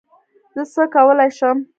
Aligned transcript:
زه 0.55 0.63
څه 0.73 0.83
کولی 0.93 1.29
شم؟ 1.37 1.57